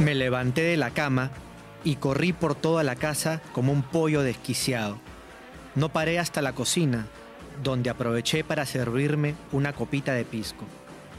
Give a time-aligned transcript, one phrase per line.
[0.00, 1.30] Me levanté de la cama
[1.84, 4.98] y corrí por toda la casa como un pollo desquiciado.
[5.76, 7.06] No paré hasta la cocina,
[7.62, 10.64] donde aproveché para servirme una copita de pisco.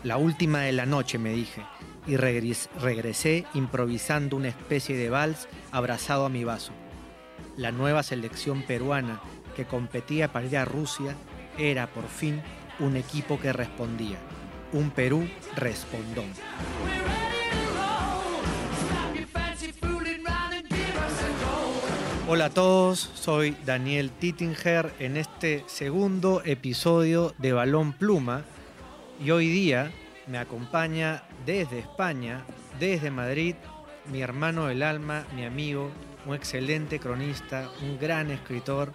[0.04, 1.62] La última de la noche, me dije,
[2.06, 6.74] y regresé improvisando una especie de vals abrazado a mi vaso.
[7.58, 9.22] La nueva selección peruana
[9.56, 11.16] que competía para ir a Rusia
[11.58, 12.42] era por fin
[12.80, 14.18] un equipo que respondía.
[14.74, 16.26] Un Perú respondón.
[22.28, 28.44] Hola a todos, soy Daniel Tittinger en este segundo episodio de Balón Pluma
[29.24, 29.92] y hoy día
[30.26, 32.44] me acompaña desde España,
[32.80, 33.54] desde Madrid,
[34.12, 35.92] mi hermano del alma, mi amigo,
[36.26, 38.92] un excelente cronista, un gran escritor,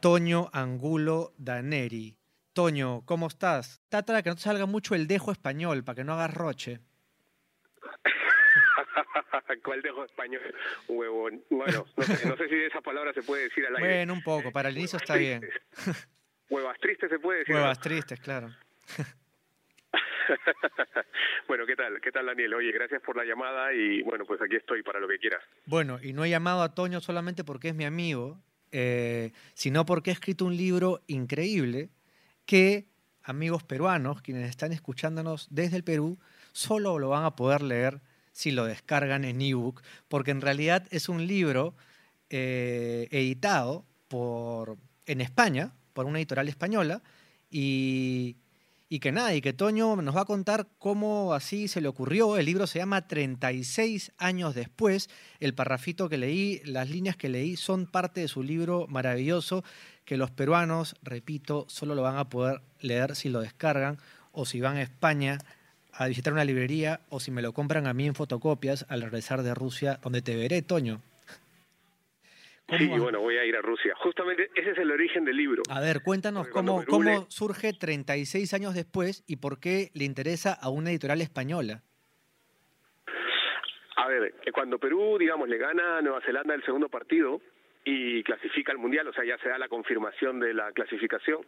[0.00, 2.18] Toño Angulo Daneri.
[2.52, 3.80] Toño, ¿cómo estás?
[3.88, 6.80] Trata de que no te salga mucho el dejo español para que no hagas roche.
[9.64, 10.54] ¿Cuál dejo español?
[10.88, 11.42] Huevón.
[11.50, 13.96] Bueno, no sé, si esa palabra se puede decir al aire.
[13.96, 15.48] Bueno, un poco, para el inicio está bien.
[16.50, 17.54] Huevas tristes se puede decir.
[17.54, 18.48] Huevas tristes, claro.
[21.48, 22.00] bueno, ¿qué tal?
[22.00, 22.54] ¿Qué tal, Daniel?
[22.54, 25.42] Oye, gracias por la llamada y bueno, pues aquí estoy para lo que quieras.
[25.66, 28.40] Bueno, y no he llamado a Toño solamente porque es mi amigo,
[28.72, 31.90] eh, sino porque he escrito un libro increíble
[32.46, 32.86] que
[33.22, 36.18] amigos peruanos, quienes están escuchándonos desde el Perú,
[36.52, 38.00] solo lo van a poder leer
[38.38, 41.74] si lo descargan en ebook, porque en realidad es un libro
[42.30, 47.02] eh, editado por, en España, por una editorial española,
[47.50, 48.36] y,
[48.88, 52.36] y que nada, y que Toño nos va a contar cómo así se le ocurrió.
[52.36, 55.10] El libro se llama 36 años después.
[55.40, 59.64] El parrafito que leí, las líneas que leí son parte de su libro maravilloso
[60.04, 63.98] que los peruanos, repito, solo lo van a poder leer si lo descargan
[64.30, 65.38] o si van a España
[65.98, 69.42] a visitar una librería o si me lo compran a mí en fotocopias al regresar
[69.42, 71.00] de Rusia, donde te veré, Toño.
[72.76, 73.94] Sí, bueno, voy a ir a Rusia.
[73.96, 75.62] Justamente ese es el origen del libro.
[75.70, 80.68] A ver, cuéntanos cómo, cómo surge 36 años después y por qué le interesa a
[80.68, 81.82] una editorial española.
[83.96, 87.40] A ver, eh, cuando Perú, digamos, le gana a Nueva Zelanda el segundo partido
[87.84, 91.40] y clasifica al Mundial, o sea, ya se da la confirmación de la clasificación,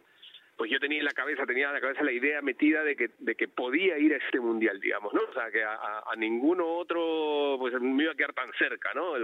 [0.57, 3.09] pues yo tenía en la cabeza, tenía en la cabeza la idea metida de que,
[3.19, 5.21] de que podía ir a este mundial, digamos, ¿no?
[5.21, 9.17] O sea, que a, a ninguno otro, pues me iba a quedar tan cerca, ¿no?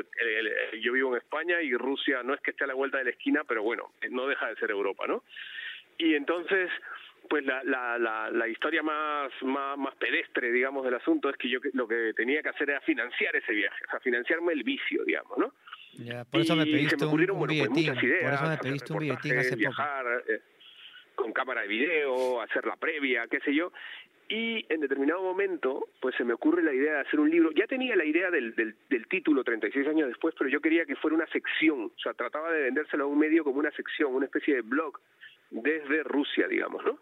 [0.81, 3.09] yo vivo en España y Rusia no es que esté a la vuelta de la
[3.11, 5.23] esquina, pero bueno, no deja de ser Europa, ¿no?
[5.97, 6.69] Y entonces,
[7.29, 11.49] pues la, la, la, la historia más, más, más pedestre, digamos, del asunto es que
[11.49, 15.03] yo lo que tenía que hacer era financiar ese viaje, o sea, financiarme el vicio,
[15.03, 15.53] digamos, ¿no?
[15.93, 19.55] Ya, por eso me pediste un, un, billetín, por eso me pediste un billetín hace
[19.55, 20.41] viajar, Eh,
[21.17, 23.73] con cámara de video, hacer la previa, qué sé yo.
[24.29, 27.51] Y en determinado momento, pues se me ocurre la idea de hacer un libro.
[27.51, 30.95] Ya tenía la idea del, del, del, título 36 años después, pero yo quería que
[30.95, 31.85] fuera una sección.
[31.85, 34.99] O sea, trataba de vendérselo a un medio como una sección, una especie de blog
[35.49, 36.99] desde Rusia, digamos, ¿no?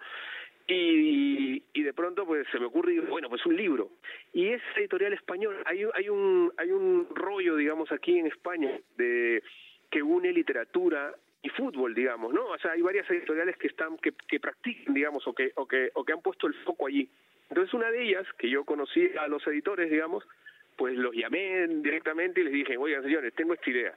[0.68, 3.92] Y, y de pronto pues se me ocurre bueno pues un libro
[4.34, 9.44] y es editorial español hay hay un hay un rollo digamos aquí en España de
[9.92, 11.14] que une literatura
[11.45, 12.44] y fútbol, digamos, ¿no?
[12.47, 15.91] O sea, hay varias editoriales que están que, que practican, digamos, o que o que
[15.94, 17.07] o que han puesto el foco allí.
[17.50, 20.28] Entonces, una de ellas que yo conocí a los editores, digamos,
[20.75, 23.94] pues los llamé directamente y les dije, "Oigan, señores, tengo esta idea."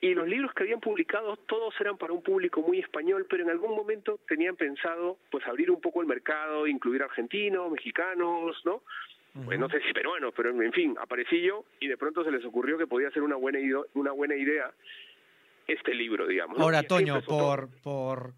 [0.00, 3.50] Y los libros que habían publicado todos eran para un público muy español, pero en
[3.50, 8.82] algún momento tenían pensado pues abrir un poco el mercado, incluir argentinos, mexicanos, ¿no?
[9.44, 12.44] Pues no sé si peruanos, pero en fin, aparecí yo y de pronto se les
[12.44, 13.58] ocurrió que podía ser una buena
[13.94, 14.72] una buena idea
[15.66, 16.58] este libro, digamos.
[16.60, 18.34] Ahora, Toño, por, por,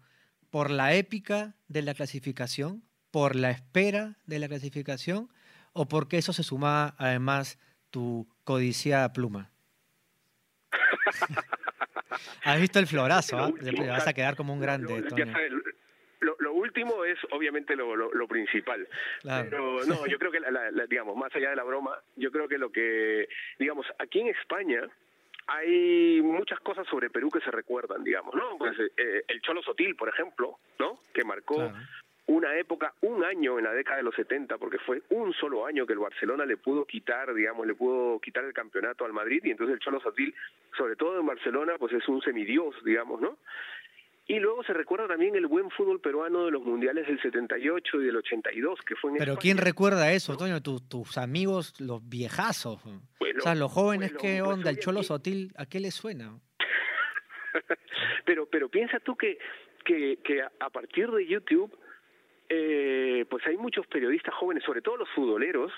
[0.49, 5.29] por la épica de la clasificación, por la espera de la clasificación,
[5.73, 7.59] o porque eso se suma además
[7.91, 9.51] tu codiciada pluma.
[12.43, 13.51] Has visto el florazo, ¿ah?
[13.87, 15.33] Vas a quedar como un grande, Toño.
[16.19, 18.87] Lo, lo, último es obviamente lo, lo, lo principal.
[19.21, 19.49] Claro.
[19.49, 22.47] Pero no, yo creo que, la, la, digamos, más allá de la broma, yo creo
[22.47, 23.29] que lo que,
[23.59, 24.81] digamos, aquí en España,
[25.47, 28.57] hay muchas cosas sobre Perú que se recuerdan, digamos, ¿no?
[28.57, 30.99] Pues eh, el Cholo Sotil, por ejemplo, ¿no?
[31.13, 31.73] Que marcó claro.
[32.27, 35.87] una época, un año en la década de los 70, porque fue un solo año
[35.87, 39.51] que el Barcelona le pudo quitar, digamos, le pudo quitar el campeonato al Madrid, y
[39.51, 40.35] entonces el Cholo Sotil,
[40.75, 43.37] sobre todo en Barcelona, pues es un semidios, digamos, ¿no?
[44.29, 48.05] Y luego se recuerda también el buen fútbol peruano de los mundiales del 78 y
[48.05, 49.41] del 82, que fue en Pero España.
[49.41, 50.37] ¿quién recuerda eso, ¿no?
[50.37, 50.61] Toño?
[50.61, 52.83] Tus, tus amigos, los viejazos.
[53.19, 54.69] Bueno, o sea, los jóvenes, bueno, ¿qué onda?
[54.69, 56.37] el Cholo Sotil, ¿a qué le suena?
[58.25, 59.37] pero, pero piensa tú que,
[59.85, 61.73] que, que a partir de YouTube,
[62.49, 65.71] eh, pues hay muchos periodistas jóvenes, sobre todo los futboleros,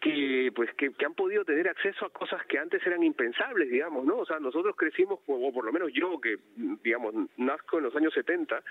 [0.00, 4.18] que pues que, han podido tener acceso a cosas que antes eran impensables, digamos, ¿no?
[4.18, 6.38] O sea, nosotros crecimos, o por lo menos yo, que,
[6.82, 8.62] digamos, nazco en los años 70,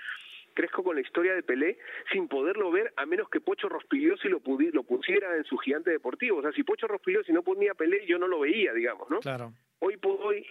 [0.54, 1.78] crezco con la historia de Pelé
[2.12, 6.38] sin poderlo ver a menos que Pocho Rospigliosi lo, lo pusiera en su gigante deportivo.
[6.38, 9.20] O sea, si Pocho Rospigliosi no ponía Pelé, yo no lo veía, digamos, ¿no?
[9.20, 9.52] Claro.
[9.80, 10.44] Hoy por hoy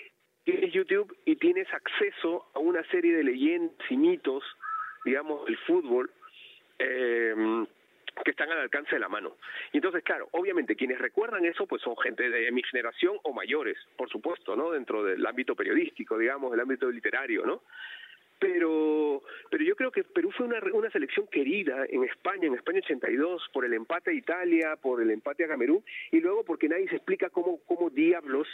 [0.43, 4.43] tienes YouTube y tienes acceso a una serie de leyendas y mitos,
[5.03, 6.09] digamos, del fútbol,
[6.79, 7.65] eh,
[8.23, 9.37] que están al alcance de la mano.
[9.71, 13.77] Y entonces, claro, obviamente quienes recuerdan eso, pues son gente de mi generación o mayores,
[13.95, 14.71] por supuesto, ¿no?
[14.71, 17.61] Dentro del ámbito periodístico, digamos, del ámbito literario, ¿no?
[18.39, 22.81] Pero, pero yo creo que Perú fue una, una selección querida en España, en España
[22.83, 26.87] 82, por el empate a Italia, por el empate a Camerún, y luego porque nadie
[26.87, 28.47] se explica cómo, cómo diablos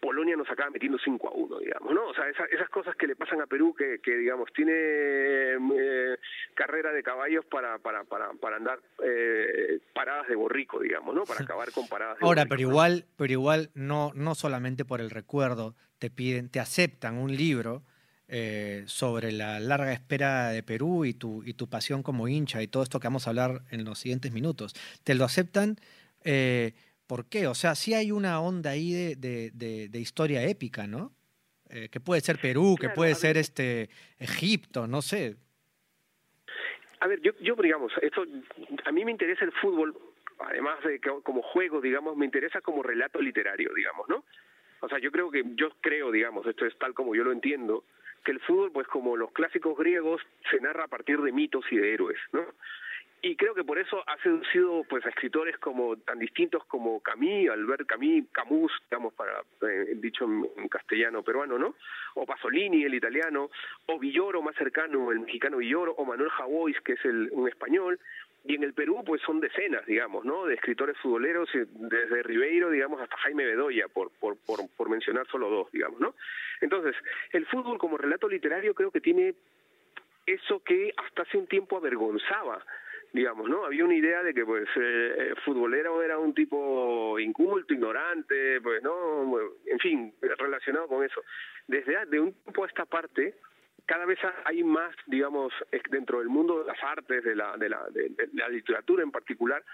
[0.00, 2.08] Polonia nos acaba metiendo 5 a 1, digamos, ¿no?
[2.08, 6.16] O sea, esas cosas que le pasan a Perú, que, que digamos, tiene eh,
[6.54, 11.24] carrera de caballos para, para, para, para andar eh, paradas de borrico, digamos, ¿no?
[11.24, 15.10] Para acabar con paradas de Ahora, pero igual, pero igual no, no solamente por el
[15.10, 17.82] recuerdo, te piden, te aceptan un libro
[18.30, 22.68] eh, sobre la larga espera de Perú y tu, y tu pasión como hincha y
[22.68, 24.74] todo esto que vamos a hablar en los siguientes minutos.
[25.02, 25.76] Te lo aceptan
[26.24, 26.74] eh,
[27.08, 27.46] ¿Por qué?
[27.46, 31.12] O sea, sí hay una onda ahí de, de, historia épica, ¿no?
[31.70, 33.88] Eh, que puede ser Perú, que puede ser este
[34.18, 35.36] Egipto, no sé.
[37.00, 38.24] A ver, yo, yo digamos, esto,
[38.84, 39.96] a mí me interesa el fútbol,
[40.38, 44.24] además de que como juego, digamos, me interesa como relato literario, digamos, ¿no?
[44.80, 47.84] O sea, yo creo que, yo creo, digamos, esto es tal como yo lo entiendo,
[48.22, 50.20] que el fútbol, pues como los clásicos griegos,
[50.50, 52.44] se narra a partir de mitos y de héroes, ¿no?
[53.20, 57.50] Y creo que por eso ha seducido pues a escritores como tan distintos como Camus,
[57.50, 61.74] Albert Camus, Camus, digamos para eh, dicho en, castellano peruano, ¿no?
[62.14, 63.50] O Pasolini, el italiano,
[63.86, 67.98] o Villoro más cercano, el mexicano Villoro, o Manuel Javois, que es el un español,
[68.44, 70.46] y en el Perú pues son decenas, digamos, ¿no?
[70.46, 75.26] De escritores futboleros eh, desde Ribeiro, digamos, hasta Jaime Bedoya, por por por, por mencionar
[75.26, 76.14] solo dos, digamos, ¿no?
[76.60, 76.94] Entonces,
[77.32, 79.34] el fútbol como relato literario creo que tiene
[80.26, 82.62] eso que hasta hace un tiempo avergonzaba
[83.12, 83.64] digamos, ¿no?
[83.64, 88.82] Había una idea de que, pues, eh, eh, futbolero era un tipo inculto, ignorante, pues,
[88.82, 89.38] ¿no?
[89.66, 91.22] En fin, relacionado con eso.
[91.66, 93.34] Desde de un tiempo a esta parte,
[93.86, 95.52] cada vez hay más, digamos,
[95.90, 99.64] dentro del mundo de las artes, de la, de la, de, la literatura en particular,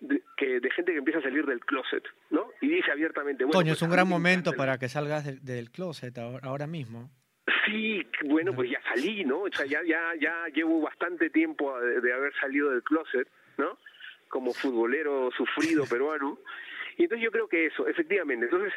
[0.00, 2.48] de, que de gente que empieza a salir del closet, ¿no?
[2.60, 3.58] Y dice abiertamente, bueno...
[3.58, 7.10] Coño, es pues, un gran momento para que salgas del closet ahora mismo.
[7.64, 9.40] Sí, bueno, pues ya salí, ¿no?
[9.42, 13.78] O sea, ya, ya, ya llevo bastante tiempo de, haber salido del closet, ¿no?
[14.28, 16.38] Como futbolero sufrido peruano.
[16.96, 18.46] Y entonces yo creo que eso, efectivamente.
[18.46, 18.72] Entonces,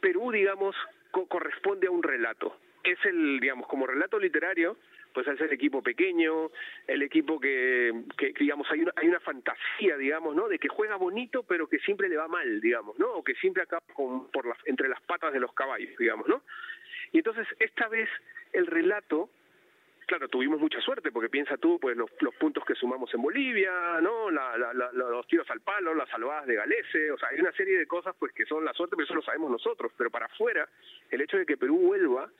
[0.00, 0.74] Perú, digamos,
[1.10, 2.56] corresponde a un relato.
[2.82, 4.76] Es el, digamos, como relato literario,
[5.12, 6.50] pues al ser equipo pequeño,
[6.86, 10.48] el equipo que, que, digamos, hay una, hay una fantasía, digamos, ¿no?
[10.48, 13.12] De que juega bonito, pero que siempre le va mal, digamos, ¿no?
[13.12, 16.42] O que siempre acaba con, por las, entre las patas de los caballos, digamos, ¿no?
[17.12, 18.08] Y entonces esta vez
[18.52, 19.30] el relato,
[20.06, 24.00] claro, tuvimos mucha suerte porque piensa tú, pues los, los puntos que sumamos en Bolivia,
[24.00, 24.30] ¿no?
[24.30, 27.78] La, la, los tiros al palo, las salvadas de Galese, o sea, hay una serie
[27.78, 30.68] de cosas pues que son la suerte, pero eso lo sabemos nosotros, pero para afuera,
[31.10, 32.30] el hecho de que Perú vuelva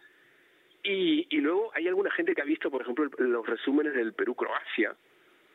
[0.83, 4.97] y, y luego hay alguna gente que ha visto, por ejemplo, los resúmenes del Perú-Croacia,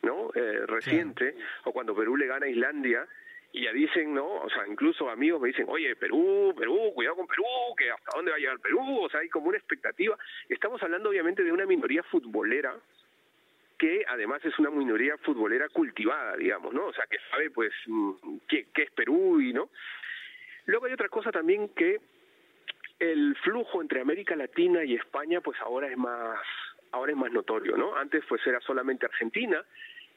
[0.04, 0.30] ¿no?
[0.34, 1.36] Eh, reciente,
[1.66, 3.06] o cuando Perú le gana a Islandia,
[3.52, 4.26] y ya dicen, ¿no?
[4.26, 7.44] O sea, incluso amigos me dicen, oye, Perú, Perú, cuidado con Perú,
[7.78, 10.18] que hasta dónde va a llegar Perú, o sea, hay como una expectativa.
[10.50, 12.76] Estamos hablando obviamente de una minoría futbolera
[13.78, 16.88] que además es una minoría futbolera cultivada, digamos, ¿no?
[16.88, 19.70] O sea, que sabe, pues, mm, qué, qué es Perú y, ¿no?
[20.66, 22.00] Luego hay otra cosa también que
[23.00, 26.40] el flujo entre América Latina y España, pues ahora es más,
[26.92, 27.96] ahora es más notorio, ¿no?
[27.96, 29.64] Antes, pues, era solamente Argentina,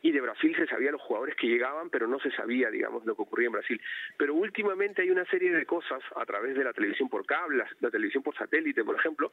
[0.03, 3.15] y de Brasil se sabía los jugadores que llegaban, pero no se sabía, digamos, lo
[3.15, 3.81] que ocurría en Brasil.
[4.17, 7.91] Pero últimamente hay una serie de cosas a través de la televisión por cable, la
[7.91, 9.33] televisión por satélite, por ejemplo,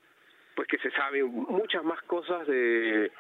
[0.58, 3.12] pues que se sabe muchas más cosas de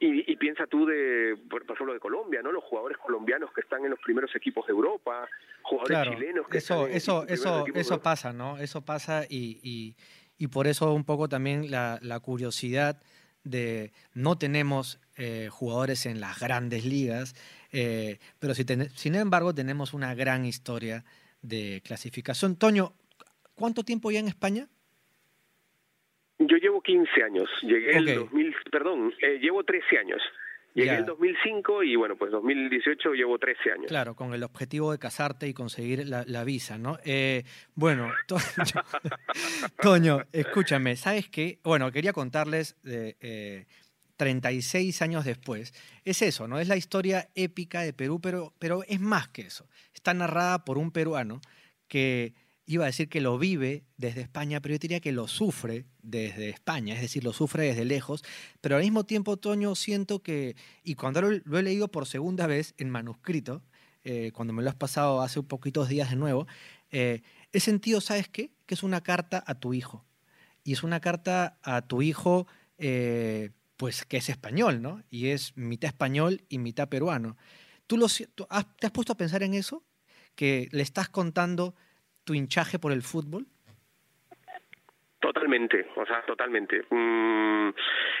[0.00, 3.84] y, y piensa tú de por, ejemplo de Colombia no los jugadores colombianos que están
[3.84, 5.28] en los primeros equipos de Europa
[5.60, 9.94] jugadores chilenos que eso eso eso eso pasa no eso pasa y, y,
[10.38, 13.02] y por eso un poco también la, la curiosidad
[13.46, 17.34] de no tenemos eh, jugadores en las grandes ligas,
[17.72, 21.04] eh, pero si sin embargo tenemos una gran historia
[21.42, 22.56] de clasificación.
[22.56, 22.92] Toño,
[23.54, 24.66] ¿cuánto tiempo ya en España?
[26.38, 30.20] Yo llevo 15 años, llegué el 2000, perdón, eh, llevo 13 años.
[30.76, 33.86] Llegué en 2005 y bueno, pues 2018 llevo 13 años.
[33.88, 36.98] Claro, con el objetivo de casarte y conseguir la, visa, ¿no?
[37.04, 38.12] Eh, bueno,
[39.82, 41.60] Toño, escúchame, ¿sabes qué?
[41.64, 43.64] Bueno, quería contarles de, eh,
[44.18, 45.72] 36 años después,
[46.04, 46.58] es eso, ¿no?
[46.58, 49.66] Es la historia épica de Perú, pero, pero es más que eso.
[49.94, 51.40] Está narrada por un peruano
[51.88, 52.34] que
[52.66, 56.48] iba a decir que lo vive desde España, pero yo diría que lo sufre desde
[56.48, 58.24] España, es decir, lo sufre desde lejos,
[58.60, 62.74] pero al mismo tiempo, Toño, siento que, y cuando lo, he leído por segunda vez
[62.76, 63.62] en manuscrito,
[64.02, 66.46] eh, cuando me lo has pasado hace poquitos días de nuevo,
[66.90, 68.50] eh, he sentido, ¿sabes qué?
[68.66, 70.04] Que es una carta a tu hijo.
[70.64, 72.46] Y es una carta a tu hijo
[72.78, 75.02] eh, pues que es español, ¿no?
[75.10, 77.36] Y es mitad español y mitad peruano.
[77.86, 79.84] ¿Tú, lo, te has puesto a pensar en eso?
[80.34, 81.74] ¿Que le estás contando
[82.26, 83.46] tu hinchaje por el fútbol?
[85.20, 86.84] Totalmente, o sea, totalmente.
[86.90, 87.70] Mm,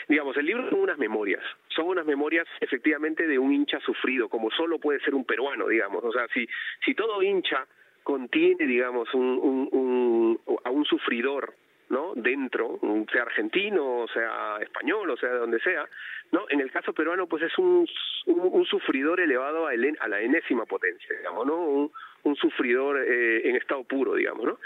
[0.08, 4.50] digamos, el libro son unas memorias, son unas memorias efectivamente de un hincha sufrido, como
[4.50, 6.02] solo puede ser un peruano, digamos.
[6.02, 6.48] O sea, si,
[6.84, 7.66] si todo hincha
[8.02, 11.54] contiene, digamos, un, un, a un sufridor
[11.88, 12.12] ¿no?
[12.16, 12.80] dentro,
[13.12, 15.88] sea argentino, sea español, o sea de donde sea,
[16.32, 16.46] ¿no?
[16.48, 17.86] En el caso peruano, pues es un,
[18.26, 21.56] un, sufridor elevado a, a, la enésima potencia, digamos, ¿no?
[21.56, 21.92] Un,
[22.26, 24.58] un sufridor eh, en estado puro, digamos, ¿no?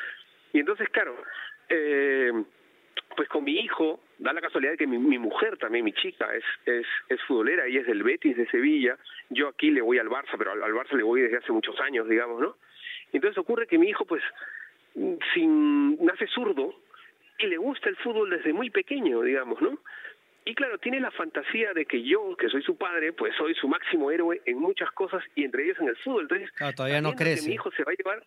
[0.53, 1.17] Y entonces, claro,
[1.69, 2.33] eh,
[3.17, 6.35] pues con mi hijo, da la casualidad de que mi, mi mujer también, mi chica,
[6.35, 8.97] es, es, es futbolera, ella es del Betis de Sevilla,
[9.29, 12.09] yo aquí le voy al Barça, pero al, Barça le voy desde hace muchos años,
[12.09, 12.57] digamos, ¿no?
[13.13, 14.23] Entonces ocurre que mi hijo, pues,
[15.35, 16.75] sin nace zurdo,
[17.39, 19.79] y le gusta el fútbol desde muy pequeño, digamos, ¿no?
[20.45, 23.69] Y claro, tiene la fantasía de que yo, que soy su padre, pues soy su
[23.69, 26.23] máximo héroe en muchas cosas y entre ellas en el fútbol.
[26.23, 27.49] Entonces, todavía no crece.
[27.49, 28.27] mi hijo se va a llevar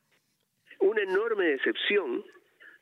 [0.80, 2.24] una enorme decepción,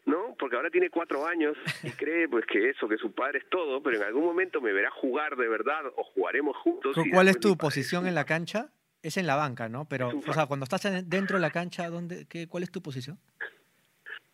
[0.06, 0.36] ¿no?
[0.38, 3.82] Porque ahora tiene cuatro años y cree pues que eso, que su padre es todo,
[3.82, 6.96] pero en algún momento me verá jugar de verdad o jugaremos juntos.
[7.12, 8.70] ¿Cuál es tu posición en la cancha?
[9.02, 9.86] Es en la banca, ¿no?
[9.86, 13.18] Pero, o sea, cuando estás dentro de la cancha, ¿dónde, qué, ¿cuál es tu posición?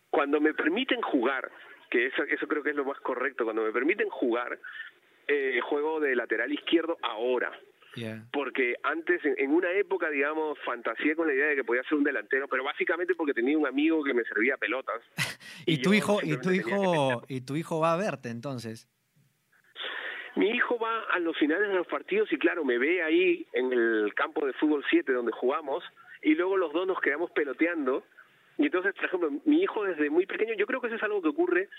[0.09, 1.49] Cuando me permiten jugar,
[1.89, 3.43] que eso, eso creo que es lo más correcto.
[3.43, 4.59] Cuando me permiten jugar,
[5.27, 7.51] eh, juego de lateral izquierdo ahora.
[8.31, 12.03] Porque antes, en, una época, digamos, fantaseé con la idea de que podía ser un
[12.03, 15.01] delantero, pero básicamente porque tenía un amigo que me servía pelotas.
[15.65, 18.87] y, tu hijo, y tu hijo, y tu hijo va a verte entonces.
[20.35, 23.73] Mi hijo va a los finales de los partidos y claro, me ve ahí en
[23.73, 25.83] el campo de fútbol 7 donde jugamos
[26.21, 28.03] y luego los dos nos quedamos peloteando
[28.57, 31.21] y entonces, por ejemplo, mi hijo desde muy pequeño, yo creo que eso es algo
[31.21, 31.69] que ocurre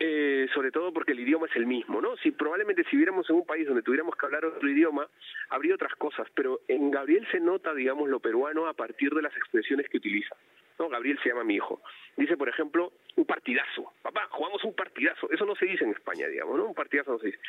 [0.00, 2.16] eh, sobre todo porque el idioma es el mismo, ¿no?
[2.18, 5.08] Si probablemente si viviéramos en un país donde tuviéramos que hablar otro idioma,
[5.48, 9.36] habría otras cosas, pero en Gabriel se nota, digamos, lo peruano a partir de las
[9.36, 10.36] expresiones que utiliza.
[10.78, 10.88] ¿no?
[10.88, 11.82] Gabriel se llama mi hijo.
[12.16, 13.92] Dice, por ejemplo, un partidazo.
[14.00, 15.28] Papá, jugamos un partidazo.
[15.32, 16.66] Eso no se dice en España, digamos, ¿no?
[16.66, 17.40] Un partidazo no se dice.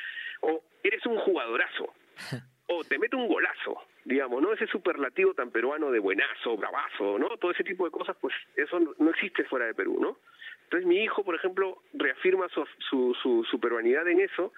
[0.42, 1.94] O eres un jugadorazo.
[2.72, 4.54] o te mete un golazo, digamos, ¿no?
[4.54, 7.30] Ese superlativo tan peruano de buenazo, bravazo, ¿no?
[7.38, 10.18] Todo ese tipo de cosas, pues eso no existe fuera de Perú, ¿no?
[10.66, 14.54] Entonces mi hijo, por ejemplo, reafirma su, su, su, peruanidad en eso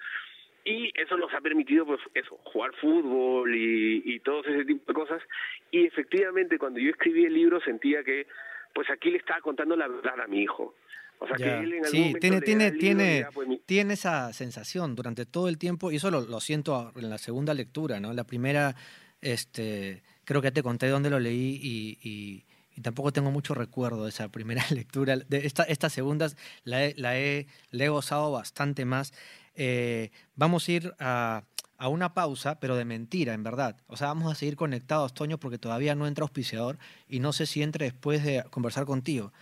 [0.62, 4.94] y eso nos ha permitido pues eso jugar fútbol y, y todo ese tipo de
[4.94, 5.22] cosas
[5.70, 8.26] y efectivamente cuando yo escribí el libro sentía que
[8.74, 10.74] pues aquí le estaba contando la verdad a mi hijo
[11.22, 15.48] o sea, que él en sí, tiene, tiene, tiene, pues, tiene esa sensación durante todo
[15.48, 18.12] el tiempo, y eso lo, siento en la segunda lectura, ¿no?
[18.12, 18.74] La primera,
[19.20, 21.60] este, creo que te conté dónde lo leí
[22.02, 22.44] y,
[22.82, 25.16] tampoco tengo mucho recuerdo de esa primera lectura.
[25.16, 29.12] De esta, estas segundas la he, la he, he gozado bastante más.
[29.54, 31.44] Eh, vamos a ir a,
[31.78, 33.76] a, una pausa, pero de mentira, en verdad.
[33.86, 37.46] O sea, vamos a seguir conectados, Toño, porque todavía no entra auspiciador y no sé
[37.46, 39.32] si entre después de conversar contigo.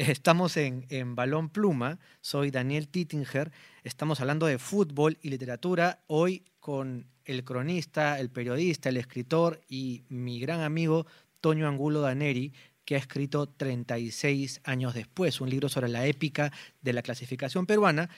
[0.00, 3.52] Estamos en, en, Balón Pluma, soy Daniel Tittinger,
[3.84, 10.04] estamos hablando de fútbol y literatura, hoy con el cronista, el periodista, el escritor y
[10.08, 11.06] mi gran amigo
[11.42, 12.54] Toño Angulo Daneri,
[12.86, 18.08] que ha escrito 36 años después, un libro sobre la épica de la clasificación peruana,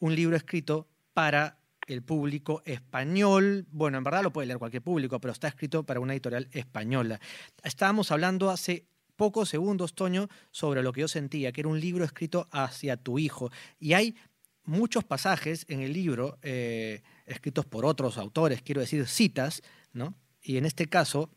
[0.00, 3.66] un libro escrito para el público español.
[3.70, 7.20] Bueno, en verdad lo puede leer cualquier público, pero está escrito para una editorial española.
[7.62, 12.06] Estábamos hablando hace pocos segundos, Toño, sobre lo que yo sentía, que era un libro
[12.06, 13.50] escrito hacia tu hijo.
[13.78, 14.16] Y hay
[14.64, 19.62] muchos pasajes en el libro, eh, escritos por otros autores, quiero decir, citas,
[19.92, 20.14] ¿no?
[20.40, 21.28] Y en este caso,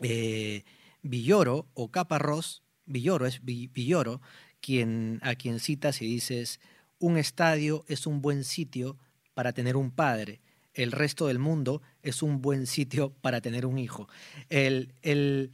[0.00, 0.64] eh,
[1.02, 4.22] Villoro o Caparrós, Villoro es Villoro,
[4.62, 6.58] quien, a quien citas y dices,
[6.98, 8.96] un estadio es un buen sitio
[9.34, 10.40] para tener un padre,
[10.72, 14.08] el resto del mundo es un buen sitio para tener un hijo.
[14.48, 15.52] El, el,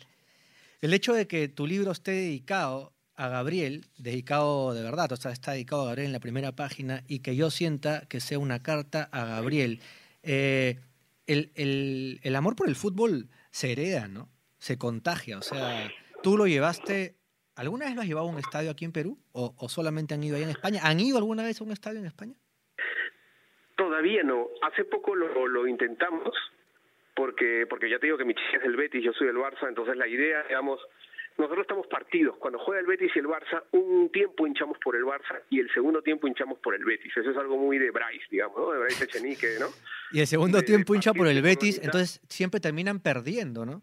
[0.81, 5.33] el hecho de que tu libro esté dedicado a Gabriel, dedicado de verdad, o sea,
[5.33, 8.63] está dedicado a Gabriel en la primera página, y que yo sienta que sea una
[8.63, 9.81] carta a Gabriel.
[10.23, 10.79] Eh,
[11.27, 14.29] el, amor por el fútbol se hereda, ¿no?
[14.59, 15.91] Se contagia, o sea,
[16.23, 17.17] tú lo llevaste,
[17.55, 19.19] ¿alguna vez lo has llevado a un estadio aquí en Perú?
[19.33, 20.81] ¿O, solamente han ido ahí en España?
[20.83, 22.35] ¿Han ido alguna vez a un estadio en España?
[23.77, 24.49] Todavía no.
[24.63, 26.35] Hace poco lo, lo intentamos,
[27.17, 29.67] porque porque ya te digo que mi chica es el Betis, yo soy del Barça,
[29.67, 30.81] entonces la idea, digamos,
[31.39, 32.37] nosotros estamos partidos.
[32.37, 35.73] Cuando juega el Betis y el Barça, un tiempo hinchamos por el Barça y el
[35.73, 37.17] segundo tiempo hinchamos por el Betis.
[37.17, 38.71] Eso es algo muy de Bryce, digamos, ¿no?
[38.71, 39.67] De Bryce Echenique, ¿no?
[40.13, 43.83] Y el segundo tiempo hincha por el Betis, entonces siempre terminan perdiendo, ¿no?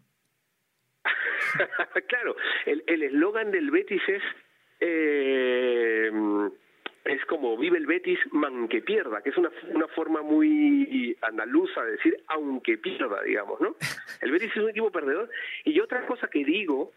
[2.08, 4.22] claro, el eslogan del Betis es...
[4.80, 6.10] Eh,
[7.04, 8.18] es como vive el Betis,
[8.70, 13.76] que pierda, que es una, una forma muy andaluza de decir aunque pierda, digamos, ¿no?
[14.22, 15.28] El Betis es un equipo perdedor.
[15.64, 16.92] Y otra cosa que digo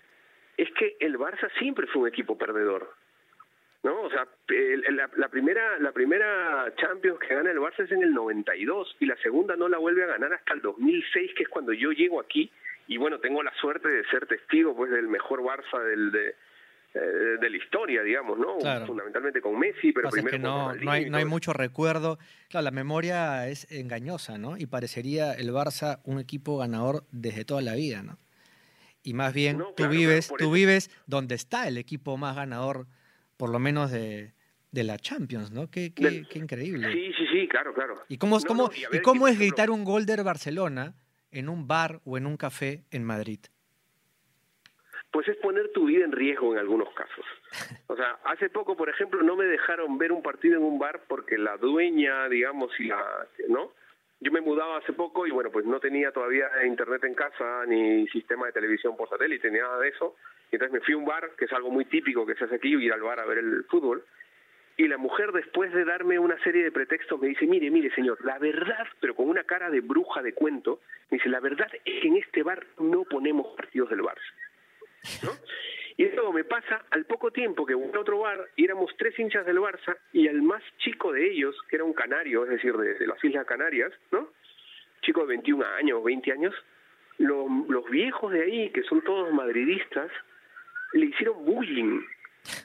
[0.55, 2.93] es que el Barça siempre fue un equipo perdedor.
[3.83, 4.01] ¿No?
[4.01, 4.27] O sea,
[4.89, 9.05] la, la, primera la primera Champions que gana el Barça es en el 92 y
[9.05, 12.19] la segunda no la vuelve a ganar hasta el 2006, que es cuando yo llego
[12.19, 12.51] aquí
[12.87, 16.35] y bueno, tengo la suerte de ser testigo pues del mejor Barça del de
[16.97, 18.57] de la historia, digamos, ¿no?
[18.85, 22.17] Fundamentalmente con Messi, pero primero que no, no, hay, no hay mucho recuerdo.
[22.49, 24.57] Claro, la memoria es engañosa, ¿no?
[24.57, 28.17] Y parecería el Barça un equipo ganador desde toda la vida, ¿no?
[29.03, 32.87] Y más bien tú vives, tú vives donde está el equipo más ganador,
[33.37, 34.33] por lo menos de,
[34.71, 35.69] de la Champions, ¿no?
[35.69, 36.91] Qué, qué, qué, increíble.
[36.91, 37.95] Sí, sí, sí, claro, claro.
[38.09, 40.95] ¿Y cómo, cómo, ¿y cómo es gritar un gol del Barcelona
[41.31, 43.39] en un bar o en un café en Madrid?
[45.11, 47.25] Pues es poner tu vida en riesgo en algunos casos.
[47.87, 51.01] O sea, hace poco, por ejemplo, no me dejaron ver un partido en un bar
[51.07, 53.71] porque la dueña, digamos, y la, ¿no?
[54.19, 58.07] Yo me mudaba hace poco y bueno, pues no tenía todavía internet en casa ni
[58.07, 60.15] sistema de televisión por satélite ni nada de eso.
[60.51, 62.55] Y entonces me fui a un bar, que es algo muy típico que se hace
[62.55, 64.03] aquí, ir al bar a ver el fútbol.
[64.75, 68.23] Y la mujer, después de darme una serie de pretextos, me dice, mire, mire, señor,
[68.23, 72.01] la verdad, pero con una cara de bruja de cuento, me dice, la verdad es
[72.01, 74.33] que en este bar no ponemos partidos del Barça.
[75.23, 75.31] ¿No?
[75.97, 79.45] Y eso me pasa al poco tiempo que a otro bar y éramos tres hinchas
[79.47, 83.07] del Barça y el más chico de ellos, que era un canario, es decir, de,
[83.07, 84.29] las Islas Canarias, ¿no?
[85.01, 86.53] Chico de 21 años, 20 años,
[87.17, 90.11] los viejos de ahí, que son todos madridistas,
[90.93, 92.01] le hicieron bullying,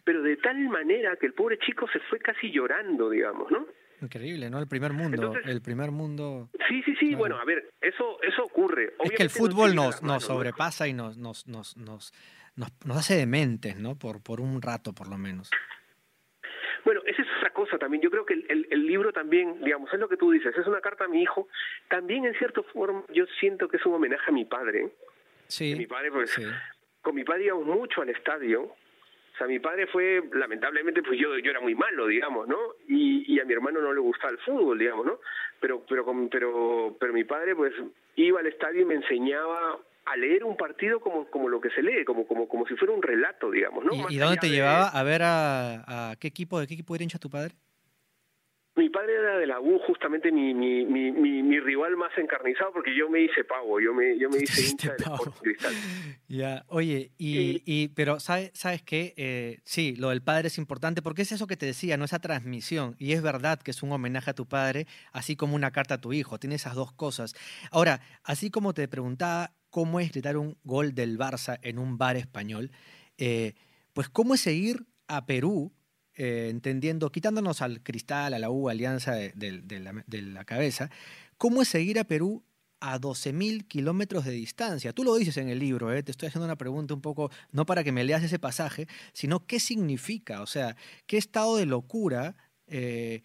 [0.04, 3.66] pero de tal manera que el pobre chico se fue casi llorando, digamos, ¿no?
[4.02, 4.58] Increíble, ¿no?
[4.58, 6.50] El primer mundo, el primer mundo.
[6.68, 7.14] Sí, sí, sí.
[7.14, 8.94] Bueno, a ver, eso, eso ocurre.
[9.04, 12.12] es que el fútbol nos, nos sobrepasa y nos, nos, nos, nos,
[12.56, 13.96] nos, hace dementes, ¿no?
[13.96, 15.50] Por, por un rato, por lo menos.
[16.84, 18.02] Bueno, esa es otra cosa también.
[18.02, 20.80] Yo creo que el, el, libro también, digamos, es lo que tú dices, es una
[20.80, 21.46] carta a mi hijo.
[21.88, 24.90] También, en cierta forma, yo siento que es un homenaje a mi padre.
[25.46, 25.76] Sí.
[25.76, 26.40] mi padre, pues,
[27.02, 28.74] con mi padre íbamos mucho al estadio
[29.42, 32.56] sea, mi padre fue, lamentablemente, pues yo, yo era muy malo, digamos, ¿no?
[32.88, 35.18] Y, y a mi hermano no le gustaba el fútbol, digamos, ¿no?
[35.60, 37.72] Pero, pero, pero, pero mi padre, pues,
[38.16, 41.82] iba al estadio y me enseñaba a leer un partido como, como lo que se
[41.82, 43.92] lee, como, como, como si fuera un relato, digamos, ¿no?
[44.10, 47.18] ¿Y, dónde te llevaba a ver a, a, qué equipo, de qué equipo era hincha
[47.18, 47.54] tu padre?
[48.74, 52.96] Mi padre era de la U, justamente mi, mi, mi, mi, rival más encarnizado, porque
[52.96, 55.04] yo me hice pavo, yo me, yo me hice hincha del
[55.42, 55.74] Cristal.
[56.26, 59.12] Ya, oye, y, y, pero ¿sabes, sabes qué?
[59.18, 62.18] Eh, sí, lo del padre es importante, porque es eso que te decía, no esa
[62.18, 65.96] transmisión, y es verdad que es un homenaje a tu padre, así como una carta
[65.96, 67.34] a tu hijo, tiene esas dos cosas.
[67.70, 72.16] Ahora, así como te preguntaba cómo es gritar un gol del Barça en un bar
[72.16, 72.70] español,
[73.18, 73.52] eh,
[73.92, 75.74] pues cómo es seguir a Perú
[76.14, 80.90] eh, entendiendo, quitándonos al cristal, a la U, Alianza de, la, cabeza,
[81.38, 82.44] ¿cómo es seguir a Perú
[82.80, 84.92] a 12.000 kilómetros de distancia?
[84.92, 86.02] Tú lo dices en el libro, ¿eh?
[86.02, 89.46] te estoy haciendo una pregunta un poco, no para que me leas ese pasaje, sino
[89.46, 92.36] qué significa, o sea, qué estado de locura.
[92.66, 93.22] Eh,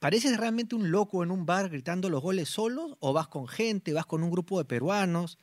[0.00, 3.92] ¿Pareces realmente un loco en un bar gritando los goles solos o vas con gente,
[3.92, 5.38] vas con un grupo de peruanos?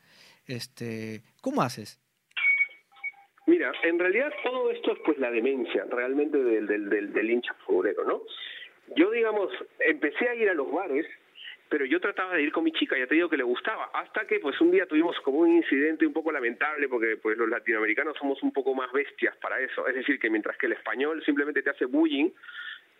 [0.46, 2.02] Este, ¿Cómo haces?
[3.48, 7.54] Mira, en realidad todo esto es pues la demencia realmente del, del, del, del hincha
[7.66, 8.22] futbolero, ¿no?
[8.96, 11.06] Yo, digamos, empecé a ir a los bares,
[11.70, 14.28] pero yo trataba de ir con mi chica, ya te digo que le gustaba, hasta
[14.28, 18.18] que pues un día tuvimos como un incidente un poco lamentable, porque pues los latinoamericanos
[18.18, 21.62] somos un poco más bestias para eso, es decir, que mientras que el español simplemente
[21.62, 22.30] te hace bullying,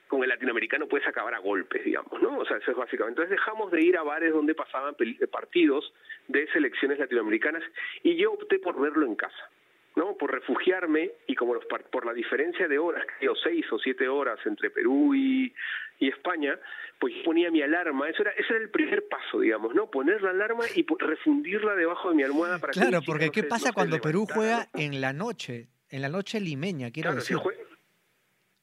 [0.08, 2.40] con el latinoamericano puedes acabar a golpes, digamos, ¿no?
[2.40, 3.22] O sea, eso es básicamente.
[3.22, 4.94] Entonces dejamos de ir a bares donde pasaban
[5.32, 5.94] partidos
[6.28, 7.64] de selecciones latinoamericanas
[8.04, 9.50] y yo opté por verlo en casa.
[9.96, 10.16] ¿No?
[10.16, 14.40] Por refugiarme y como los, por la diferencia de horas, o seis o siete horas
[14.46, 15.54] entre Perú y,
[16.00, 16.58] y España,
[17.00, 19.90] pues ponía mi alarma, eso era, ese era el primer paso, digamos, ¿no?
[19.90, 24.00] Poner la alarma y refundirla debajo de mi almohada para claro, porque ¿qué pasa cuando
[24.00, 27.38] Perú juega en la noche, en la noche limeña, quiero decir?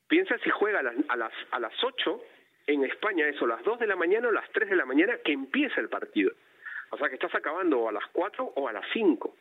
[0.09, 2.21] piensa si juega a las, a las, a las 8
[2.67, 5.33] en España, eso, las 2 de la mañana o las 3 de la mañana, que
[5.33, 6.33] empieza el partido.
[6.91, 9.35] O sea que estás acabando a las 4 o a las 5.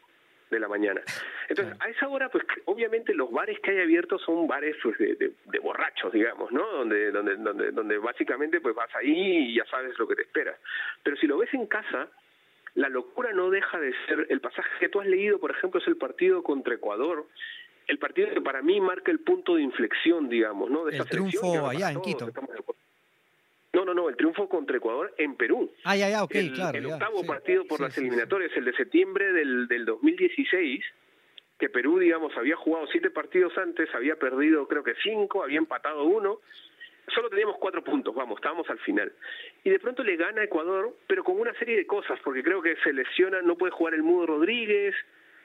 [0.50, 1.02] De la mañana.
[1.50, 5.16] Entonces, a esa hora, pues obviamente los bares que hay abiertos son bares pues, de,
[5.16, 6.66] de, borrachos, digamos, ¿no?
[6.68, 10.58] Donde, donde, donde, donde básicamente pues vas ahí y ya sabes lo que te espera.
[11.04, 12.08] Pero si lo ves en casa,
[12.76, 15.88] la locura no deja de ser, el pasaje que tú has leído, por ejemplo, es
[15.88, 17.26] el partido contra Ecuador,
[17.88, 20.86] el partido que para mí marca el punto de inflexión, digamos, ¿no?
[20.86, 22.30] De el triunfo allá en Quito.
[23.74, 25.72] No, no, no, el triunfo contra Ecuador en Perú.
[25.84, 26.78] Ah, ya, ya, ok, el, claro.
[26.78, 30.84] El octavo partido por las eliminatorias, el de septiembre del, del 2016,
[31.60, 36.04] que Perú, digamos, había jugado siete partidos antes, había perdido creo que cinco, había empatado
[36.04, 36.40] uno,
[37.14, 39.12] solo teníamos cuatro puntos, vamos, estábamos al final.
[39.64, 42.62] Y de pronto le gana a Ecuador, pero con una serie de cosas, porque creo
[42.62, 44.96] que se lesiona, no puede jugar el Mudo Rodríguez,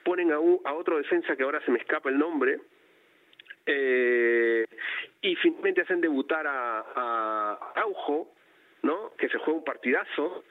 [0.03, 2.59] ponen a, a otro defensa que ahora se me escapa el nombre,
[3.65, 4.65] eh,
[5.21, 8.33] y finalmente hacen debutar a, a Araujo,
[8.81, 9.13] ¿no?
[9.17, 10.43] Que se juega un partidazo.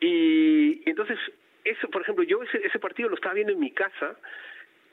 [0.00, 1.18] Y, entonces,
[1.64, 4.16] eso, por ejemplo, yo ese, ese partido lo estaba viendo en mi casa,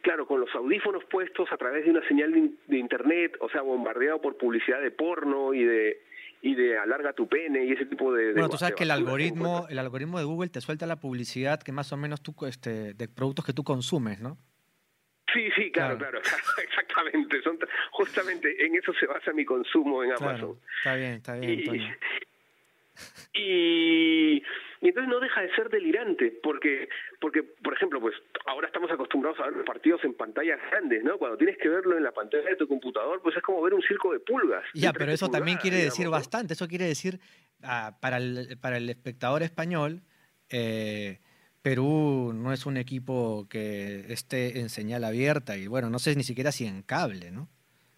[0.01, 4.21] claro, con los audífonos puestos a través de una señal de, internet, o sea, bombardeado
[4.21, 6.01] por publicidad de porno y de
[6.39, 9.65] y de alarga tu pene y ese tipo de, bueno tú sabes que el algoritmo
[9.71, 13.07] el algoritmo de Google te suelta la publicidad que más o menos tú este de
[13.07, 14.37] productos que tú consumes no
[15.33, 16.19] Sí, sí, claro, claro,
[16.63, 17.41] exactamente.
[17.41, 17.59] Son,
[17.91, 20.57] justamente en eso se basa mi consumo en Amazon.
[20.77, 21.97] está bien, está bien.
[23.33, 24.43] Y, y,
[24.81, 26.89] entonces no deja de ser delirante, porque,
[27.21, 28.15] porque, por ejemplo, pues
[28.47, 31.19] ahora estamos acostumbrados a ver los partidos en pantallas grandes, ¿no?
[31.19, 33.83] Cuando tienes que verlo en la pantalla de tu computador, pues es como ver un
[33.83, 34.63] circo de pulgas.
[34.73, 36.53] Ya, pero eso también quiere decir bastante.
[36.53, 37.19] Eso quiere decir,
[37.61, 40.01] ah, para, el, para el espectador español,
[40.49, 41.19] eh,
[41.61, 46.23] Perú no es un equipo que esté en señal abierta y bueno, no sé ni
[46.23, 47.49] siquiera si en cable, ¿no?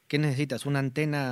[0.08, 0.66] ¿Qué necesitas?
[0.66, 1.32] Una antena,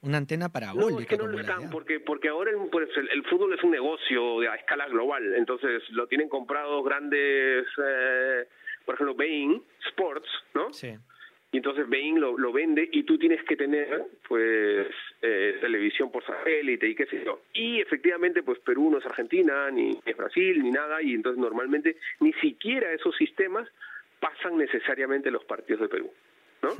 [0.00, 0.92] una antena parabólica.
[0.92, 3.72] No, es que no lo están, porque, porque ahora el, pues, el, fútbol es un
[3.72, 8.46] negocio a escala global, entonces lo tienen comprado grandes, eh,
[8.86, 10.72] por ejemplo, Bain Sports, ¿no?
[10.72, 10.96] Sí
[11.52, 14.88] y entonces Bain lo, lo vende y tú tienes que tener pues
[15.20, 17.42] eh, televisión por satélite y qué sé yo.
[17.52, 21.96] Y efectivamente pues Perú no es Argentina, ni es Brasil, ni nada, y entonces normalmente
[22.20, 23.68] ni siquiera esos sistemas
[24.18, 26.10] pasan necesariamente los partidos de Perú,
[26.62, 26.70] ¿no?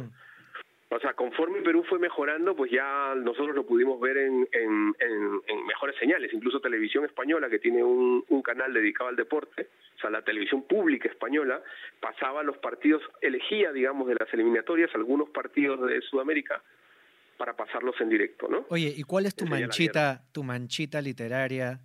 [0.95, 5.67] O sea, conforme Perú fue mejorando, pues ya nosotros lo pudimos ver en, en, en,
[5.67, 6.31] mejores señales.
[6.35, 10.65] Incluso Televisión Española, que tiene un, un, canal dedicado al deporte, o sea, la televisión
[10.65, 11.63] pública española,
[11.99, 16.63] pasaba los partidos, elegía, digamos, de las eliminatorias algunos partidos de Sudamérica
[17.39, 18.67] para pasarlos en directo, ¿no?
[18.69, 21.81] Oye, ¿y cuál es tu manchita, tu manchita literaria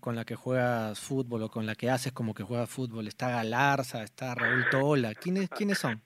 [0.00, 3.06] con la que juegas fútbol o con la que haces como que juegas fútbol?
[3.06, 6.02] Está Galarza, está Raúl Tola, ¿quiénes, ¿quiénes son?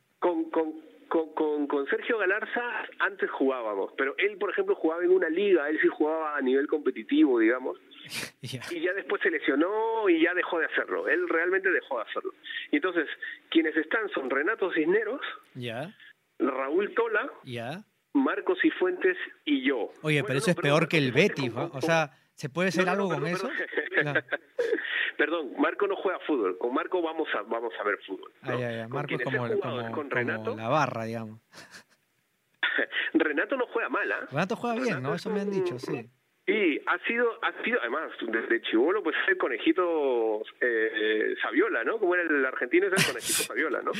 [1.14, 2.60] Con, con, con, Sergio Galarza
[2.98, 6.66] antes jugábamos, pero él, por ejemplo, jugaba en una liga, él sí jugaba a nivel
[6.66, 7.78] competitivo, digamos,
[8.42, 12.34] y ya después se lesionó y ya dejó de hacerlo, él realmente dejó de hacerlo.
[12.72, 13.06] Y entonces,
[13.48, 15.20] quienes están son Renato Cisneros,
[15.54, 15.94] ya
[16.40, 19.92] Raúl Tola, ya Marcos Cifuentes y yo.
[20.02, 22.10] Oye, pero eso es peor que el Betis, o sea...
[22.34, 23.48] ¿Se puede hacer algo con eso?
[25.16, 26.58] Perdón, Marco no juega fútbol.
[26.58, 28.32] Con Marco vamos a vamos a ver fútbol.
[28.88, 29.46] Marco es como,
[30.56, 31.40] la barra, digamos.
[33.14, 34.16] Renato no juega mala.
[34.22, 34.26] ¿ah?
[34.30, 35.14] Renato juega bien, ¿no?
[35.14, 36.10] Eso me han dicho, sí.
[36.46, 41.98] Y ha sido, ha sido, además, desde Chivolo, pues el conejito eh, Saviola, ¿no?
[41.98, 43.92] Como era el argentino, es el conejito Saviola, ¿no?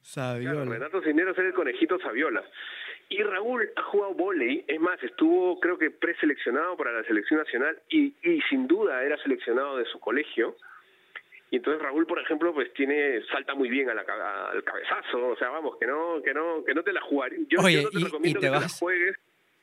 [0.00, 0.70] Saviola.
[0.70, 2.44] Renato Cisneros es el conejito Saviola.
[3.10, 7.76] Y Raúl ha jugado volei, es más, estuvo creo que preseleccionado para la selección nacional
[7.88, 10.56] y, y sin duda era seleccionado de su colegio.
[11.50, 15.36] Y entonces Raúl, por ejemplo, pues tiene salta muy bien a la, al cabezazo, o
[15.36, 17.40] sea, vamos, que no que no que no te la jugaría.
[17.48, 19.16] Yo, Oye, no te y, recomiendo y te que vas, te la juegues.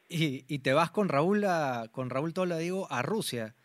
[0.10, 3.56] Y, y te vas con Raúl a, con Raúl Tola, digo, a Rusia.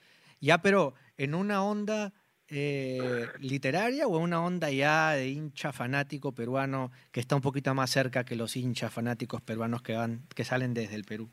[0.41, 2.13] Ya, pero en una onda
[2.53, 7.91] eh, literaria o una onda ya de hincha fanático peruano que está un poquito más
[7.91, 11.31] cerca que los hinchas fanáticos peruanos que van que salen desde el Perú?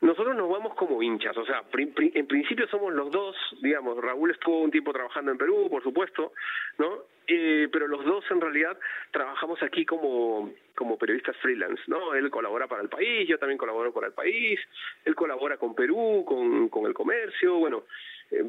[0.00, 4.58] Nosotros nos vamos como hinchas, o sea, en principio somos los dos, digamos, Raúl estuvo
[4.58, 6.32] un tiempo trabajando en Perú, por supuesto,
[6.78, 7.04] ¿no?
[7.28, 8.76] Eh, pero los dos en realidad
[9.12, 12.14] trabajamos aquí como, como periodistas freelance, ¿no?
[12.14, 14.58] Él colabora para el país, yo también colaboro para el país,
[15.04, 17.84] él colabora con Perú, con, con el comercio, bueno,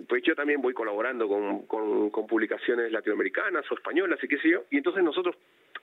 [0.08, 4.50] pues yo también voy colaborando con, con, con publicaciones latinoamericanas o españolas y qué sé
[4.50, 5.36] yo, y entonces nosotros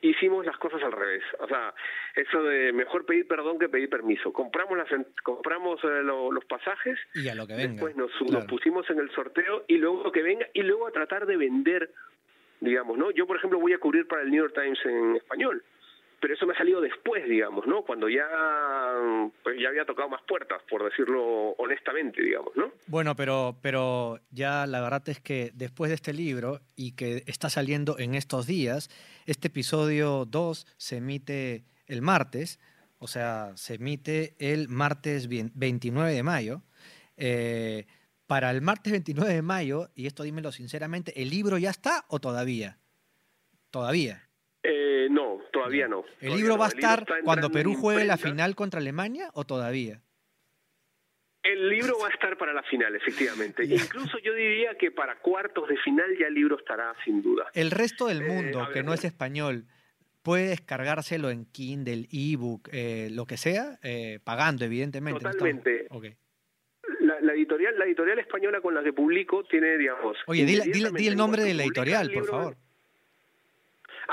[0.03, 1.23] hicimos las cosas al revés.
[1.39, 1.75] O sea,
[2.15, 4.33] eso de mejor pedir perdón que pedir permiso.
[4.33, 4.89] Compramos las
[5.23, 7.73] compramos eh, los pasajes y a lo que venga.
[7.73, 10.93] Después nos, nos, pusimos en el sorteo y luego lo que venga y luego a
[10.93, 11.91] tratar de vender,
[12.61, 13.11] digamos, ¿no?
[13.11, 15.63] Yo, por ejemplo, voy a cubrir para el New York Times en español.
[16.21, 17.83] Pero eso me ha salido después, digamos, ¿no?
[17.83, 18.29] Cuando ya,
[19.43, 22.73] pues ya había tocado más puertas, por decirlo honestamente, digamos, ¿no?
[22.87, 27.49] Bueno, pero, pero ya la verdad es que después de este libro y que está
[27.49, 28.91] saliendo en estos días,
[29.25, 32.61] este episodio 2 se emite el martes,
[32.99, 36.63] o sea, se emite el martes 29 de mayo.
[37.17, 37.87] Eh,
[38.27, 42.21] para el martes 29 de mayo, y esto dímelo sinceramente, ¿el libro ya está o
[42.21, 42.79] todavía?
[43.71, 44.30] Todavía.
[44.73, 46.05] Eh, no, todavía no.
[46.21, 50.01] ¿El libro va a estar cuando Perú juegue la final contra Alemania o todavía?
[51.43, 53.65] El libro va a estar para la final, efectivamente.
[53.65, 57.47] Incluso yo diría que para cuartos de final ya el libro estará sin duda.
[57.55, 59.65] El resto del eh, mundo, que no es español,
[60.23, 65.21] puede descargárselo en Kindle, ebook, eh, lo que sea, eh, pagando, evidentemente.
[65.21, 65.89] Totalmente.
[67.23, 70.17] La, editorial, la editorial española con la que publico tiene, digamos...
[70.27, 72.57] Oye, di, el nombre de la editorial, por favor.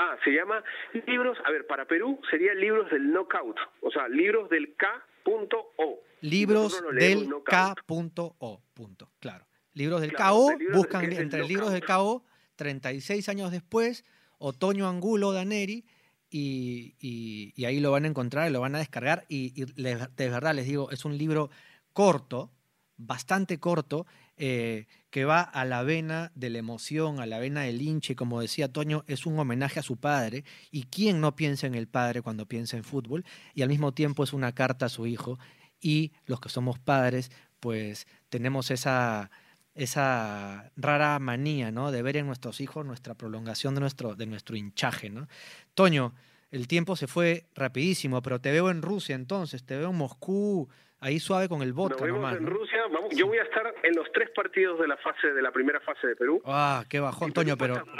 [0.00, 0.62] Ah, se llama
[1.08, 6.00] libros, a ver, para Perú sería libros del knockout, o sea, libros del K.O.
[6.20, 8.62] Libros del K.O.
[8.74, 9.44] Punto, claro.
[9.74, 14.04] Libros del KO, buscan entre libros del KO, 36 años después,
[14.38, 15.84] Otoño Angulo Daneri,
[16.30, 19.24] y, y, ahí lo van a encontrar y lo van a descargar.
[19.28, 21.50] Y, de verdad les digo, es un libro
[21.92, 22.52] corto,
[22.96, 24.06] bastante corto,
[24.36, 28.40] eh, que va a la vena de la emoción, a la vena del hinche, como
[28.40, 30.44] decía Toño, es un homenaje a su padre.
[30.70, 33.24] ¿Y quién no piensa en el padre cuando piensa en fútbol?
[33.54, 35.38] Y al mismo tiempo es una carta a su hijo.
[35.80, 39.30] Y los que somos padres, pues tenemos esa,
[39.74, 41.90] esa rara manía, ¿no?
[41.90, 45.28] De ver en nuestros hijos nuestra prolongación de nuestro, de nuestro hinchaje, ¿no?
[45.74, 46.14] Toño,
[46.50, 50.68] el tiempo se fue rapidísimo, pero te veo en Rusia entonces, te veo en Moscú,
[50.98, 52.78] ahí suave con el vodka Nos vemos en Rusia,
[53.12, 56.06] yo voy a estar en los tres partidos de la fase de la primera fase
[56.08, 56.42] de Perú.
[56.44, 57.84] Ah, qué bajón, Toño, pero...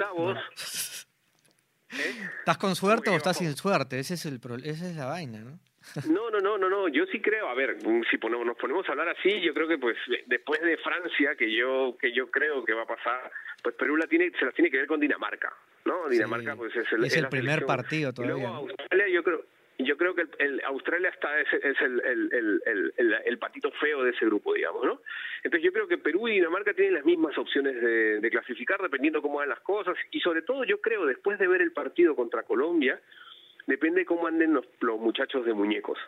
[1.90, 3.98] ¿Estás con suerte o estás sin suerte?
[3.98, 5.58] Ese es el, esa es la vaina, ¿no?
[6.08, 6.88] No, no, no, no, no.
[6.88, 7.48] Yo sí creo.
[7.48, 11.34] A ver, si nos ponemos a hablar así, yo creo que pues después de Francia,
[11.36, 13.30] que yo que yo creo que va a pasar,
[13.62, 15.52] pues Perú la tiene, se la tiene que ver con Dinamarca,
[15.84, 16.08] ¿no?
[16.08, 18.36] Dinamarca pues es el, es el primer partido todavía.
[18.36, 19.44] luego Australia, yo creo.
[19.78, 21.48] Yo creo que el, Australia está es,
[21.80, 25.00] el, el, el, patito feo de ese grupo, digamos, ¿no?
[25.44, 29.22] Entonces yo creo que Perú y Dinamarca tienen las mismas opciones de, de clasificar dependiendo
[29.22, 32.42] cómo van las cosas y sobre todo yo creo después de ver el partido contra
[32.42, 33.00] Colombia,
[33.68, 34.66] depende de cómo anden los,
[34.98, 35.98] muchachos de muñecos.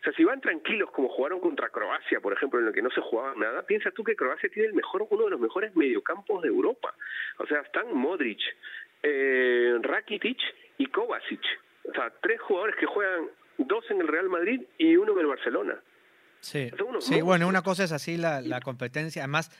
[0.00, 2.90] O sea, si van tranquilos como jugaron contra Croacia, por ejemplo, en lo que no
[2.90, 6.42] se jugaba nada, piensa tú que Croacia tiene el mejor, uno de los mejores mediocampos
[6.42, 6.92] de Europa.
[7.38, 8.40] O sea, están Modric,
[9.02, 10.38] eh, Rakitic
[10.78, 11.42] y Kovacic.
[11.88, 15.26] O sea, tres jugadores que juegan, dos en el Real Madrid y uno en el
[15.26, 15.82] Barcelona.
[16.42, 19.52] Sí, sí bueno, una cosa es así la, la competencia, además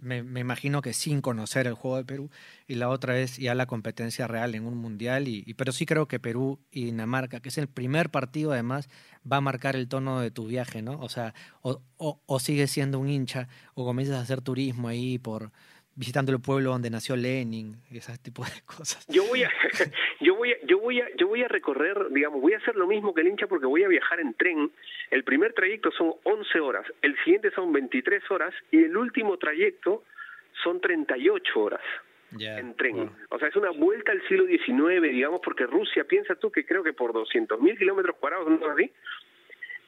[0.00, 2.30] me, me, imagino que sin conocer el juego de Perú,
[2.68, 6.06] y la otra es ya la competencia real en un mundial, y, pero sí creo
[6.06, 8.88] que Perú y Dinamarca, que es el primer partido además,
[9.30, 11.00] va a marcar el tono de tu viaje, ¿no?
[11.00, 15.18] O sea, o, o, o sigues siendo un hincha, o comienzas a hacer turismo ahí
[15.18, 15.50] por
[15.98, 19.04] visitando el pueblo donde nació Lenin y ese tipo de cosas.
[19.08, 19.50] Yo voy a
[20.20, 22.86] yo voy a, yo voy a yo voy a recorrer, digamos, voy a hacer lo
[22.86, 24.70] mismo que el hincha porque voy a viajar en tren.
[25.10, 30.04] El primer trayecto son 11 horas, el siguiente son 23 horas y el último trayecto
[30.62, 31.82] son 38 horas.
[32.38, 33.10] en tren.
[33.30, 36.82] O sea, es una vuelta al siglo XIX, digamos, porque Rusia, piensa tú que creo
[36.84, 38.92] que por 200.000 kilómetros cuadrados, ¿no así?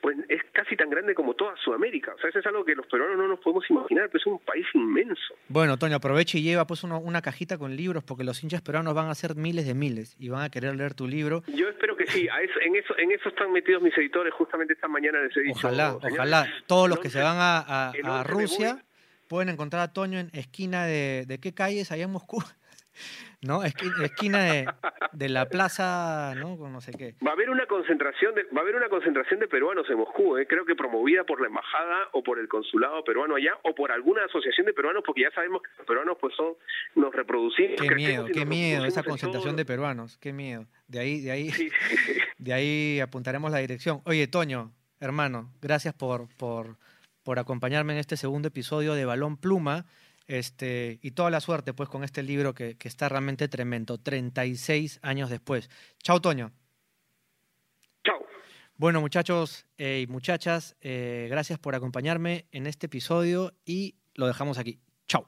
[0.01, 2.15] Pues es casi tan grande como toda Sudamérica.
[2.15, 4.39] O sea, eso es algo que los peruanos no nos podemos imaginar, pero es un
[4.39, 5.35] país inmenso.
[5.49, 9.09] Bueno, Toño, aprovecha y lleva pues una cajita con libros, porque los hinchas peruanos van
[9.09, 11.43] a ser miles de miles y van a querer leer tu libro.
[11.49, 12.29] Yo espero que sí,
[12.63, 15.59] en, eso, en eso están metidos mis editores justamente esta mañana les he dicho.
[15.59, 16.47] Ojalá, ojalá.
[16.67, 18.85] Todos los que se van a, Rusia
[19.29, 22.43] pueden encontrar a Toño en esquina de, de qué calles allá en Moscú.
[23.42, 23.62] ¿No?
[23.64, 24.66] Esquina de,
[25.12, 26.57] de, la plaza, ¿no?
[26.57, 27.14] No sé qué.
[27.24, 30.37] Va a haber una concentración de, va a haber una concentración de peruanos en Moscú,
[30.37, 30.46] ¿eh?
[30.46, 34.24] creo que promovida por la embajada o por el consulado peruano allá o por alguna
[34.24, 36.55] asociación de peruanos, porque ya sabemos que los peruanos pues son,
[36.94, 37.81] nos reproducimos.
[37.81, 40.66] Qué miedo, qué miedo esa concentración de peruanos, qué miedo.
[40.87, 41.50] De ahí, de ahí,
[42.38, 44.03] de ahí apuntaremos la dirección.
[44.05, 46.76] Oye, Toño, hermano, gracias por, por,
[47.22, 49.87] por acompañarme en este segundo episodio de Balón Pluma.
[50.31, 55.29] Este, y toda la suerte pues con este libro que, está realmente tremendo, 36 años
[55.29, 55.69] después.
[56.05, 56.53] Chao, Toño.
[58.05, 58.25] Chao.
[58.77, 64.59] Bueno, muchachos eh, y muchachas, eh, gracias por acompañarme en este episodio y lo dejamos
[64.59, 64.79] aquí.
[65.09, 65.27] Chao.